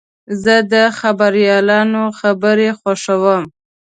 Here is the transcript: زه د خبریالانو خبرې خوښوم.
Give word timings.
زه 0.43 0.55
د 0.73 0.75
خبریالانو 0.99 2.03
خبرې 2.19 2.69
خوښوم. 2.79 3.43